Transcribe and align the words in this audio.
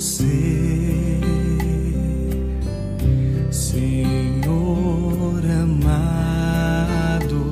ser, 0.00 1.20
Senhor 3.50 5.42
amado, 5.62 7.44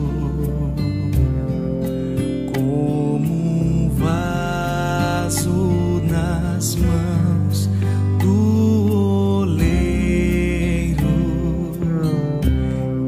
como 2.54 3.34
um 3.34 3.90
vaso 3.90 6.00
nas 6.08 6.74
mãos 6.76 7.68
do 8.18 9.42
oleiro, 9.42 10.96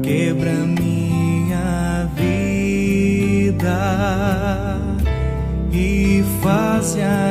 quebra 0.03 0.53
minha 0.53 2.07
vida 2.15 3.81
e 5.73 6.23
faz-a 6.43 7.30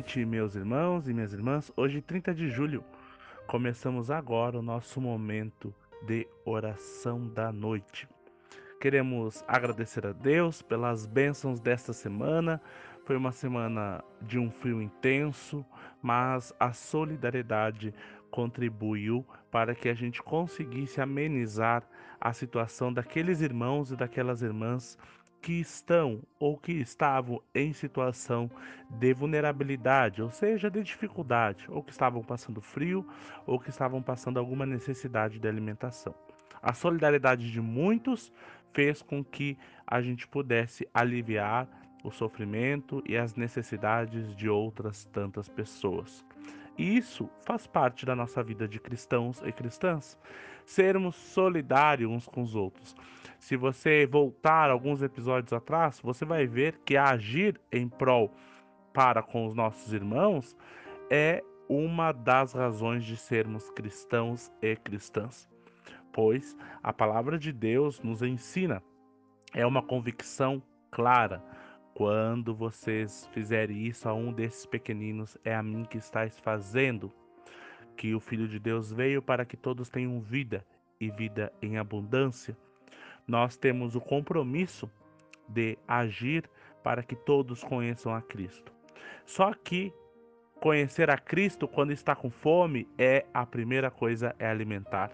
noite, 0.00 0.24
meus 0.24 0.54
irmãos 0.54 1.06
e 1.08 1.12
minhas 1.12 1.34
irmãs. 1.34 1.70
Hoje, 1.76 2.00
30 2.00 2.34
de 2.34 2.48
julho, 2.48 2.82
começamos 3.46 4.10
agora 4.10 4.58
o 4.58 4.62
nosso 4.62 4.98
momento 4.98 5.74
de 6.06 6.26
oração 6.42 7.28
da 7.28 7.52
noite. 7.52 8.08
Queremos 8.80 9.44
agradecer 9.46 10.06
a 10.06 10.12
Deus 10.12 10.62
pelas 10.62 11.04
bênçãos 11.04 11.60
desta 11.60 11.92
semana. 11.92 12.62
Foi 13.04 13.14
uma 13.14 13.30
semana 13.30 14.02
de 14.22 14.38
um 14.38 14.50
frio 14.50 14.80
intenso, 14.80 15.62
mas 16.00 16.50
a 16.58 16.72
solidariedade 16.72 17.92
contribuiu 18.30 19.22
para 19.50 19.74
que 19.74 19.90
a 19.90 19.94
gente 19.94 20.22
conseguisse 20.22 20.98
amenizar 20.98 21.82
a 22.18 22.32
situação 22.32 22.90
daqueles 22.90 23.42
irmãos 23.42 23.92
e 23.92 23.96
daquelas 23.96 24.40
irmãs 24.40 24.96
que 25.40 25.54
estão 25.54 26.22
ou 26.38 26.56
que 26.56 26.72
estavam 26.72 27.42
em 27.54 27.72
situação 27.72 28.50
de 28.90 29.14
vulnerabilidade, 29.14 30.22
ou 30.22 30.30
seja, 30.30 30.70
de 30.70 30.82
dificuldade, 30.82 31.66
ou 31.68 31.82
que 31.82 31.90
estavam 31.90 32.22
passando 32.22 32.60
frio, 32.60 33.06
ou 33.46 33.58
que 33.58 33.70
estavam 33.70 34.02
passando 34.02 34.38
alguma 34.38 34.66
necessidade 34.66 35.38
de 35.38 35.48
alimentação. 35.48 36.14
A 36.62 36.74
solidariedade 36.74 37.50
de 37.50 37.60
muitos 37.60 38.32
fez 38.72 39.02
com 39.02 39.24
que 39.24 39.56
a 39.86 40.00
gente 40.02 40.28
pudesse 40.28 40.86
aliviar 40.92 41.68
o 42.04 42.10
sofrimento 42.10 43.02
e 43.06 43.16
as 43.16 43.34
necessidades 43.34 44.34
de 44.34 44.48
outras 44.48 45.04
tantas 45.06 45.48
pessoas. 45.48 46.24
E 46.78 46.96
isso 46.96 47.28
faz 47.44 47.66
parte 47.66 48.06
da 48.06 48.14
nossa 48.14 48.42
vida 48.42 48.66
de 48.66 48.80
cristãos 48.80 49.42
e 49.42 49.52
cristãs. 49.52 50.18
Sermos 50.64 51.16
solidários 51.16 52.10
uns 52.10 52.26
com 52.26 52.42
os 52.42 52.54
outros. 52.54 52.94
Se 53.38 53.56
você 53.56 54.06
voltar 54.06 54.70
alguns 54.70 55.02
episódios 55.02 55.52
atrás, 55.52 56.00
você 56.00 56.24
vai 56.24 56.46
ver 56.46 56.78
que 56.84 56.96
agir 56.96 57.60
em 57.72 57.88
prol 57.88 58.32
para 58.92 59.22
com 59.22 59.46
os 59.46 59.54
nossos 59.54 59.92
irmãos 59.92 60.56
é 61.10 61.42
uma 61.68 62.12
das 62.12 62.52
razões 62.52 63.04
de 63.04 63.16
sermos 63.16 63.70
cristãos 63.70 64.50
e 64.60 64.74
cristãs. 64.76 65.48
Pois 66.12 66.56
a 66.82 66.92
palavra 66.92 67.38
de 67.38 67.52
Deus 67.52 68.00
nos 68.00 68.22
ensina, 68.22 68.82
é 69.54 69.64
uma 69.64 69.82
convicção 69.82 70.62
clara. 70.90 71.42
Quando 71.94 72.54
vocês 72.54 73.28
fizerem 73.32 73.86
isso 73.86 74.08
a 74.08 74.14
um 74.14 74.32
desses 74.32 74.64
pequeninos, 74.64 75.36
é 75.44 75.54
a 75.54 75.62
mim 75.62 75.84
que 75.84 75.98
estáis 75.98 76.38
fazendo. 76.38 77.12
Que 77.96 78.14
o 78.14 78.20
Filho 78.20 78.48
de 78.48 78.58
Deus 78.58 78.92
veio 78.92 79.20
para 79.20 79.44
que 79.44 79.56
todos 79.56 79.88
tenham 79.88 80.20
vida 80.20 80.64
e 81.00 81.10
vida 81.10 81.52
em 81.60 81.76
abundância. 81.76 82.56
Nós 83.26 83.56
temos 83.56 83.94
o 83.94 84.00
compromisso 84.00 84.90
de 85.48 85.76
agir 85.86 86.48
para 86.82 87.02
que 87.02 87.14
todos 87.14 87.62
conheçam 87.62 88.14
a 88.14 88.22
Cristo. 88.22 88.72
Só 89.26 89.52
que 89.52 89.92
conhecer 90.60 91.10
a 91.10 91.18
Cristo 91.18 91.68
quando 91.68 91.92
está 91.92 92.14
com 92.14 92.30
fome 92.30 92.88
é 92.98 93.26
a 93.32 93.44
primeira 93.44 93.90
coisa 93.90 94.34
é 94.38 94.46
alimentar. 94.46 95.10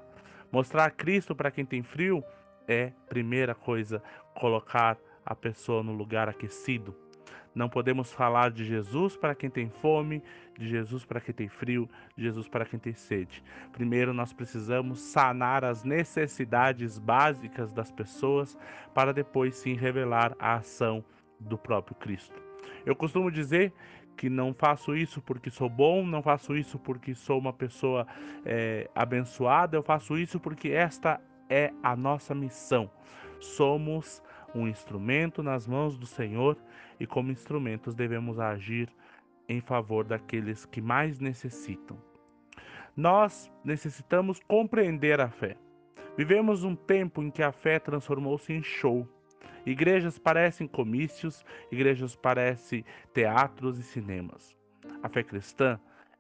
Mostrar 0.53 0.91
Cristo 0.91 1.35
para 1.35 1.51
quem 1.51 1.65
tem 1.65 1.83
frio 1.83 2.23
é 2.69 2.93
primeira 3.09 3.55
coisa 3.55 4.03
colocar 4.35 4.99
a 5.27 5.35
pessoa 5.35 5.83
no 5.83 5.93
lugar 5.93 6.29
aquecido. 6.29 6.95
Não 7.53 7.69
podemos 7.69 8.13
falar 8.13 8.51
de 8.51 8.65
Jesus 8.65 9.17
para 9.17 9.35
quem 9.35 9.49
tem 9.49 9.71
fome, 9.71 10.23
de 10.59 10.69
Jesus 10.69 11.05
para 11.07 11.21
quem 11.21 11.35
tem 11.35 11.49
frio, 11.49 11.89
de 12.15 12.25
Jesus 12.25 12.47
para 12.47 12.67
quem 12.67 12.79
tem 12.79 12.93
sede. 12.93 13.43
Primeiro, 13.73 14.13
nós 14.13 14.33
precisamos 14.33 15.01
sanar 15.01 15.65
as 15.65 15.83
necessidades 15.83 16.99
básicas 16.99 17.73
das 17.73 17.91
pessoas 17.91 18.59
para 18.95 19.13
depois 19.13 19.57
sim 19.57 19.75
revelar 19.75 20.37
a 20.39 20.57
ação 20.57 21.03
do 21.41 21.57
próprio 21.57 21.97
Cristo. 21.97 22.41
Eu 22.85 22.95
costumo 22.95 23.31
dizer 23.31 23.73
que 24.17 24.29
não 24.29 24.53
faço 24.53 24.95
isso 24.95 25.21
porque 25.23 25.51
sou 25.51 25.69
bom, 25.69 26.05
não 26.05 26.23
faço 26.23 26.55
isso 26.55 26.79
porque 26.79 27.15
sou 27.15 27.39
uma 27.39 27.53
pessoa 27.55 28.07
é, 28.45 28.91
abençoada, 28.95 29.77
eu 29.77 29.83
faço 29.83 30.17
isso 30.19 30.39
porque 30.39 30.71
esta 30.71 31.21
é 31.49 31.73
a 31.83 31.97
nossa 31.97 32.35
missão. 32.35 32.91
Somos 33.41 34.23
um 34.57 34.67
instrumento 34.67 35.43
nas 35.43 35.67
mãos 35.67 35.99
do 35.99 36.07
Senhor 36.07 36.57
e, 36.99 37.07
como 37.07 37.31
instrumentos, 37.31 37.95
devemos 37.95 38.39
agir 38.39 38.89
em 39.49 39.61
favor 39.61 40.05
daqueles 40.05 40.65
que 40.65 40.81
mais 40.81 41.21
necessitam. 41.21 41.99
Nós 42.97 43.53
necessitamos 43.63 44.41
compreender 44.41 45.21
a 45.21 45.29
fé. 45.29 45.57
Vivemos 46.17 46.65
um 46.65 46.75
tempo 46.75 47.23
em 47.23 47.31
que 47.31 47.43
a 47.43 47.53
fé 47.53 47.79
transformou-se 47.79 48.53
em 48.53 48.63
show. 48.63 49.07
Igrejas 49.67 50.19
parecem 50.19 50.67
comícios, 50.67 51.45
igrejas 51.71 52.17
parecem 52.17 52.85
teatros 53.13 53.79
e 53.79 53.83
cinemas. 53.83 54.57
A 55.03 55.09
fé 55.09 55.23
cristã 55.23 55.79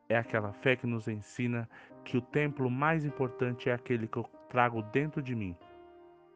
é 0.08 0.16
aquela 0.16 0.52
fé 0.52 0.76
que 0.76 0.86
nos 0.86 1.08
ensina 1.08 1.68
que 2.04 2.16
o 2.16 2.20
templo 2.20 2.70
mais 2.70 3.04
importante 3.04 3.70
é 3.70 3.72
aquele 3.72 4.06
que 4.06 4.18
eu 4.18 4.24
trago 4.48 4.82
dentro 4.82 5.22
de 5.22 5.34
mim, 5.34 5.56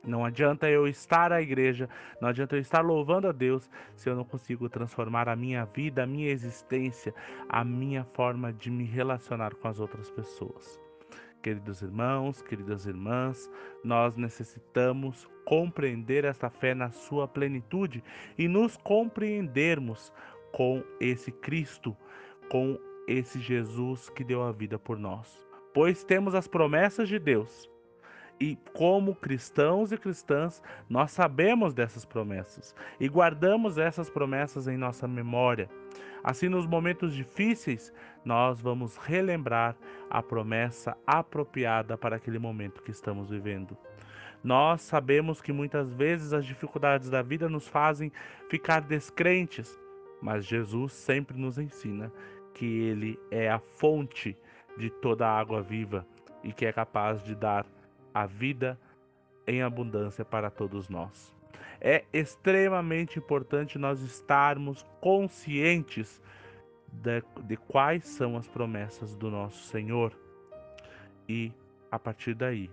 não 0.04 0.24
adianta 0.24 0.68
eu 0.68 0.86
estar 0.86 1.32
à 1.32 1.42
igreja, 1.42 1.88
não 2.20 2.28
adianta 2.28 2.56
eu 2.56 2.60
estar 2.60 2.80
louvando 2.80 3.28
a 3.28 3.32
Deus 3.32 3.70
se 3.94 4.08
eu 4.08 4.16
não 4.16 4.24
consigo 4.24 4.68
transformar 4.68 5.28
a 5.28 5.36
minha 5.36 5.64
vida, 5.66 6.02
a 6.02 6.06
minha 6.06 6.30
existência, 6.30 7.14
a 7.48 7.62
minha 7.62 8.04
forma 8.04 8.52
de 8.52 8.70
me 8.70 8.84
relacionar 8.84 9.54
com 9.54 9.68
as 9.68 9.78
outras 9.78 10.10
pessoas. 10.10 10.80
Queridos 11.42 11.80
irmãos, 11.82 12.42
queridas 12.42 12.86
irmãs, 12.86 13.50
nós 13.82 14.16
necessitamos 14.16 15.26
compreender 15.44 16.24
esta 16.24 16.50
fé 16.50 16.74
na 16.74 16.90
sua 16.90 17.26
plenitude 17.26 18.02
e 18.38 18.46
nos 18.46 18.76
compreendermos 18.76 20.12
com 20.52 20.82
esse 21.00 21.30
Cristo, 21.30 21.96
com 22.50 22.78
esse 23.06 23.38
Jesus 23.40 24.08
que 24.10 24.24
deu 24.24 24.42
a 24.42 24.52
vida 24.52 24.78
por 24.78 24.98
nós. 24.98 25.46
Pois 25.72 26.04
temos 26.04 26.34
as 26.34 26.46
promessas 26.46 27.08
de 27.08 27.18
Deus 27.18 27.70
e 28.40 28.56
como 28.72 29.14
cristãos 29.14 29.92
e 29.92 29.98
cristãs, 29.98 30.62
nós 30.88 31.10
sabemos 31.10 31.74
dessas 31.74 32.06
promessas 32.06 32.74
e 32.98 33.06
guardamos 33.06 33.76
essas 33.76 34.08
promessas 34.08 34.66
em 34.66 34.78
nossa 34.78 35.06
memória. 35.06 35.68
Assim, 36.24 36.48
nos 36.48 36.66
momentos 36.66 37.14
difíceis, 37.14 37.92
nós 38.24 38.60
vamos 38.60 38.96
relembrar 38.96 39.76
a 40.08 40.22
promessa 40.22 40.96
apropriada 41.06 41.96
para 41.98 42.16
aquele 42.16 42.38
momento 42.38 42.82
que 42.82 42.90
estamos 42.90 43.28
vivendo. 43.30 43.76
Nós 44.42 44.80
sabemos 44.80 45.42
que 45.42 45.52
muitas 45.52 45.92
vezes 45.92 46.32
as 46.32 46.46
dificuldades 46.46 47.10
da 47.10 47.20
vida 47.20 47.48
nos 47.48 47.68
fazem 47.68 48.10
ficar 48.48 48.80
descrentes, 48.80 49.78
mas 50.20 50.46
Jesus 50.46 50.94
sempre 50.94 51.38
nos 51.38 51.58
ensina 51.58 52.10
que 52.54 52.64
Ele 52.64 53.18
é 53.30 53.50
a 53.50 53.58
fonte 53.58 54.36
de 54.78 54.88
toda 54.88 55.26
a 55.26 55.38
água 55.38 55.60
viva 55.60 56.06
e 56.42 56.52
que 56.54 56.64
é 56.64 56.72
capaz 56.72 57.22
de 57.22 57.34
dar 57.34 57.66
a 58.14 58.26
vida 58.26 58.78
em 59.46 59.62
abundância 59.62 60.24
para 60.24 60.50
todos 60.50 60.88
nós. 60.88 61.34
É 61.80 62.04
extremamente 62.12 63.18
importante 63.18 63.78
nós 63.78 64.00
estarmos 64.02 64.84
conscientes 65.00 66.20
de, 66.92 67.22
de 67.44 67.56
quais 67.56 68.06
são 68.06 68.36
as 68.36 68.46
promessas 68.46 69.14
do 69.16 69.30
nosso 69.30 69.62
Senhor 69.64 70.16
e, 71.28 71.52
a 71.90 71.98
partir 71.98 72.34
daí, 72.34 72.70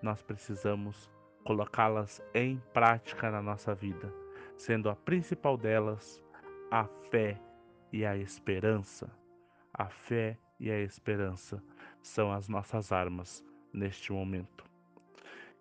nós 0.00 0.22
precisamos 0.22 1.10
colocá-las 1.44 2.22
em 2.34 2.62
prática 2.72 3.30
na 3.30 3.42
nossa 3.42 3.74
vida, 3.74 4.12
sendo 4.56 4.88
a 4.88 4.96
principal 4.96 5.56
delas 5.56 6.22
a 6.70 6.84
fé 7.10 7.40
e 7.92 8.04
a 8.04 8.16
esperança. 8.16 9.10
A 9.72 9.86
fé 9.86 10.38
e 10.60 10.70
a 10.70 10.80
esperança 10.80 11.62
são 12.02 12.32
as 12.32 12.48
nossas 12.48 12.92
armas 12.92 13.44
neste 13.72 14.12
momento. 14.12 14.67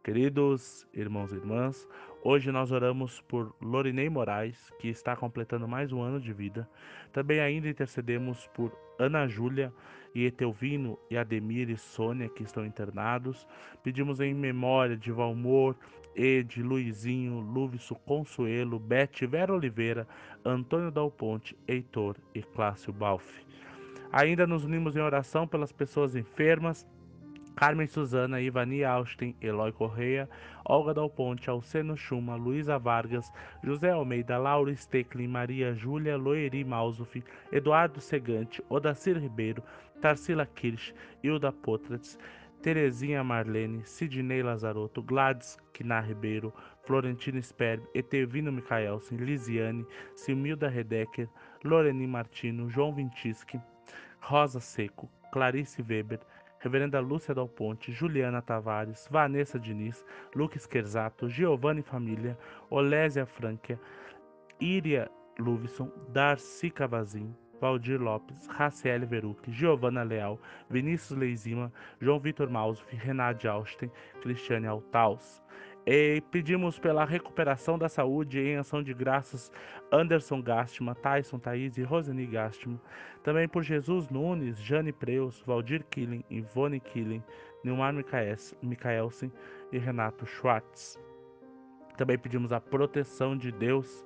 Queridos 0.07 0.87
irmãos 0.93 1.33
e 1.33 1.35
irmãs, 1.35 1.85
Hoje 2.23 2.49
nós 2.49 2.71
oramos 2.71 3.21
por 3.21 3.53
Lorinei 3.61 4.09
Moraes, 4.09 4.71
que 4.79 4.87
está 4.87 5.15
completando 5.15 5.67
mais 5.67 5.91
um 5.91 6.01
ano 6.01 6.19
de 6.19 6.31
vida. 6.31 6.67
Também 7.13 7.41
ainda 7.41 7.69
intercedemos 7.69 8.47
por 8.53 8.71
Ana 8.97 9.27
Júlia 9.27 9.71
e 10.15 10.25
Etelvino 10.25 10.97
e 11.11 11.17
Ademir 11.17 11.69
e 11.69 11.77
Sônia, 11.77 12.27
que 12.29 12.43
estão 12.43 12.65
internados. 12.65 13.47
Pedimos 13.83 14.19
em 14.19 14.33
memória 14.33 14.97
de 14.97 15.11
Valmor, 15.11 15.75
Ed, 16.15 16.63
Luizinho, 16.63 17.39
Lúviso 17.39 17.95
Consuelo, 17.95 18.79
Bete, 18.79 19.25
Vera 19.25 19.53
Oliveira, 19.53 20.07
Antônio 20.43 20.89
Dal 20.89 21.11
Ponte, 21.11 21.55
Heitor 21.67 22.15
e 22.33 22.41
Clássio 22.41 22.91
Balfe. 22.91 23.45
Ainda 24.11 24.47
nos 24.47 24.63
unimos 24.63 24.95
em 24.95 25.01
oração 25.01 25.45
pelas 25.45 25.71
pessoas 25.71 26.15
enfermas, 26.15 26.87
Carmen 27.57 27.87
Suzana, 27.87 28.39
Ivani 28.39 28.83
Austin, 28.85 29.35
Eloy 29.41 29.71
Correia, 29.71 30.29
Olga 30.63 30.93
Dal 30.93 31.09
Ponte, 31.09 31.49
Alceno 31.49 31.95
Chuma, 31.97 32.37
Luísa 32.37 32.77
Vargas, 32.79 33.31
José 33.65 33.89
Almeida, 33.89 34.37
Laura 34.37 34.75
Stecklin, 34.75 35.27
Maria 35.27 35.73
Júlia, 35.73 36.17
Loeri 36.17 36.63
Mausuf, 36.63 37.15
Eduardo 37.51 37.99
Segante, 37.99 38.61
Odacir 38.69 39.17
Ribeiro, 39.19 39.63
Tarsila 39.99 40.45
Kirsch, 40.45 40.93
Hilda 41.23 41.51
Potratz, 41.51 42.19
Terezinha 42.61 43.23
Marlene, 43.23 43.83
Sidney 43.83 44.43
Lazarotto, 44.43 45.01
Gladys 45.01 45.57
Quinar 45.73 46.07
Ribeiro, 46.07 46.53
Florentina 46.85 47.41
Sperb, 47.41 47.81
Etevino 47.95 48.51
Micaelsen, 48.51 49.17
Lisiane, 49.17 49.83
Silmilda 50.15 50.69
Redecker, 50.69 51.27
Loreni 51.63 52.07
Martino, 52.07 52.69
João 52.69 52.93
Vintischi, 52.93 53.59
Rosa 54.21 54.59
Seco, 54.59 55.09
Clarice 55.31 55.81
Weber, 55.81 56.19
Reverenda 56.59 56.99
Lúcia 56.99 57.33
Dal 57.33 57.47
Ponte, 57.47 57.91
Juliana 57.91 58.41
Tavares, 58.41 59.07
Vanessa 59.11 59.59
Diniz, 59.59 60.03
Lucas 60.35 60.65
Querzato, 60.65 61.29
Giovanni 61.29 61.81
Família, 61.81 62.37
Olésia 62.69 63.25
Franquia, 63.25 63.79
Iria 64.59 65.09
Luvison, 65.37 65.91
Darcy 66.09 66.71
Cavazin, 66.71 67.33
Valdir 67.61 67.99
Lopes, 67.99 68.47
Raciele 68.47 69.05
Veruc, 69.05 69.39
Giovana 69.49 70.03
Leal, 70.03 70.39
Vinícius 70.69 71.17
Leizima, 71.17 71.71
João 72.01 72.19
Vitor 72.19 72.49
Mausuf, 72.49 72.87
Renate 72.91 73.47
Austin, 73.47 73.91
Cristiane 74.21 74.67
Altaus. 74.67 75.43
E 75.89 76.19
pedimos 76.31 76.77
pela 76.77 77.05
recuperação 77.05 77.77
da 77.79 77.87
saúde 77.87 78.41
em 78.41 78.57
ação 78.57 78.83
de 78.83 78.93
graças 78.93 79.49
Anderson 79.89 80.41
Gastma, 80.41 80.93
Tyson 80.93 81.39
Thaís 81.39 81.77
e 81.77 81.81
Roseni 81.81 82.25
Gastma. 82.25 82.77
Também 83.23 83.47
por 83.47 83.63
Jesus 83.63 84.09
Nunes, 84.09 84.59
Jane 84.59 84.91
Preus, 84.91 85.41
Valdir 85.47 85.85
Killing, 85.89 86.25
Ivone 86.29 86.81
Killing, 86.81 87.23
Nilmar 87.63 87.93
Micaelsen 88.61 89.31
e 89.71 89.77
Renato 89.77 90.25
Schwartz. 90.25 90.99
Também 91.95 92.17
pedimos 92.17 92.51
a 92.51 92.59
proteção 92.59 93.37
de 93.37 93.49
Deus 93.49 94.05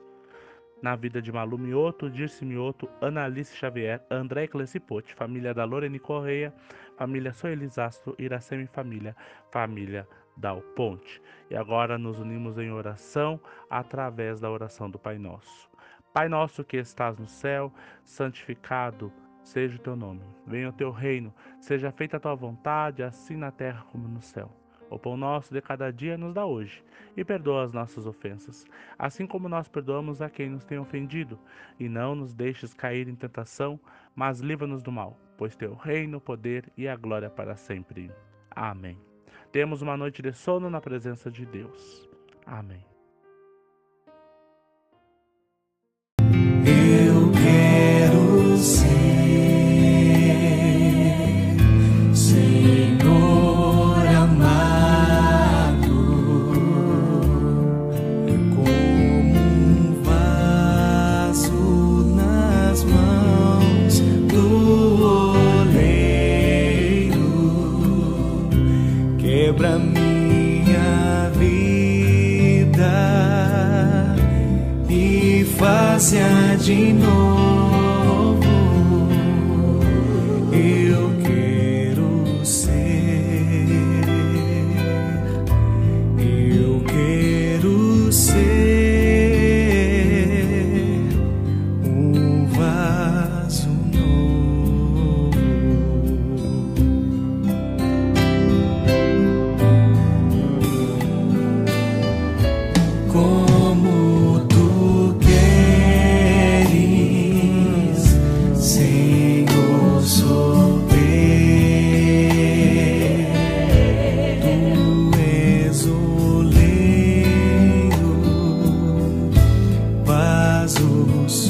na 0.84 0.96
vida 0.96 1.20
de 1.20 1.32
Malu 1.32 1.58
Mioto, 1.58 2.12
Dirce 2.12 2.46
Mioto, 2.46 2.88
Analice 3.02 3.58
Xavier, 3.58 4.06
André 4.12 4.46
Clecipote, 4.46 5.16
família 5.16 5.52
da 5.52 5.64
Lorene 5.64 5.98
Correia, 5.98 6.54
família 6.96 7.34
Soelizastro, 7.34 8.16
Iracemi 8.20 8.68
Família, 8.68 9.16
família 9.52 10.08
Dal 10.38 10.62
Ponte. 10.76 11.22
E 11.50 11.56
agora 11.56 11.98
nos 11.98 12.20
unimos 12.20 12.58
em 12.58 12.72
oração 12.72 13.40
através 13.70 14.40
da 14.40 14.50
oração 14.50 14.90
do 14.90 15.00
Pai 15.00 15.18
Nosso. 15.18 15.70
Pai 16.14 16.28
nosso 16.28 16.64
que 16.64 16.78
estás 16.78 17.18
no 17.18 17.28
céu, 17.28 17.72
santificado 18.04 19.12
seja 19.44 19.78
o 19.78 19.80
teu 19.80 19.96
nome. 19.96 20.22
Venha 20.46 20.70
o 20.70 20.74
teu 20.74 20.92
reino, 20.92 21.34
seja 21.60 21.92
feita 21.92 22.18
a 22.18 22.20
tua 22.20 22.36
vontade, 22.36 23.04
assim 23.04 23.36
na 23.36 23.52
terra 23.52 23.86
como 23.92 24.08
no 24.08 24.22
céu. 24.22 24.52
O 24.90 25.00
pão 25.00 25.16
nosso 25.16 25.54
de 25.54 25.62
cada 25.62 25.90
dia 25.92 26.18
nos 26.18 26.34
dá 26.34 26.46
hoje, 26.46 26.84
e 27.16 27.24
perdoa 27.24 27.64
as 27.64 27.72
nossas 27.72 28.06
ofensas, 28.06 28.66
assim 29.00 29.26
como 29.26 29.48
nós 29.48 29.70
perdoamos 29.70 30.22
a 30.22 30.30
quem 30.30 30.50
nos 30.50 30.66
tem 30.66 30.78
ofendido. 30.78 31.40
E 31.80 31.88
não 31.88 32.14
nos 32.14 32.34
deixes 32.34 32.74
cair 32.74 33.08
em 33.08 33.16
tentação, 33.16 33.80
mas 34.14 34.42
livra-nos 34.42 34.84
do 34.84 34.92
mal, 34.92 35.18
pois 35.38 35.56
teu 35.56 35.76
reino, 35.76 36.18
o 36.18 36.22
poder 36.22 36.70
e 36.76 36.90
a 36.90 36.96
glória 36.98 37.30
para 37.30 37.56
sempre. 37.56 38.12
Amém. 38.54 39.11
Temos 39.52 39.82
uma 39.82 39.98
noite 39.98 40.22
de 40.22 40.32
sono 40.32 40.70
na 40.70 40.80
presença 40.80 41.30
de 41.30 41.46
Deus. 41.46 42.10
Amém. 42.46 42.91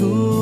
Jesus. 0.01 0.40